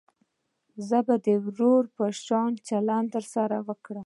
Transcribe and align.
زه 0.87 0.99
به 1.07 1.15
د 1.25 1.27
ورور 1.45 1.83
په 1.95 2.05
شان 2.25 2.51
چلند 2.67 3.07
درسره 3.15 3.57
وکم. 3.67 3.99